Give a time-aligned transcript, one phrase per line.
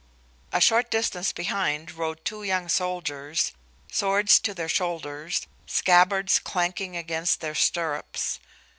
[0.51, 3.51] A short distance behind rode two young soldiers,
[3.91, 8.39] swords to their shoulders, scabbards clanking against their stirrups.